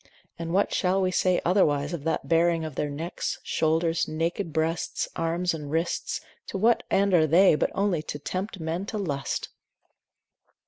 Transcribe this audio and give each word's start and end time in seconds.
And 0.39 0.51
what 0.51 0.73
shall 0.73 0.99
we 0.99 1.11
say 1.11 1.39
otherwise 1.45 1.93
of 1.93 2.05
that 2.05 2.27
baring 2.27 2.65
of 2.65 2.73
their 2.73 2.89
necks, 2.89 3.37
shoulders, 3.43 4.07
naked 4.07 4.51
breasts, 4.51 5.07
arms 5.15 5.53
and 5.53 5.69
wrists, 5.69 6.21
to 6.47 6.57
what 6.57 6.81
end 6.89 7.13
are 7.13 7.27
they 7.27 7.53
but 7.53 7.69
only 7.75 8.01
to 8.09 8.17
tempt 8.17 8.59
men 8.59 8.87
to 8.87 8.97
lust! 8.97 9.49